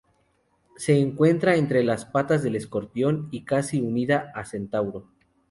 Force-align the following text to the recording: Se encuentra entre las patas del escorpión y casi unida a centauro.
Se 0.77 0.99
encuentra 0.99 1.57
entre 1.57 1.83
las 1.83 2.05
patas 2.05 2.41
del 2.41 2.55
escorpión 2.55 3.27
y 3.29 3.43
casi 3.45 3.79
unida 3.81 4.31
a 4.33 4.45
centauro. 4.45 5.07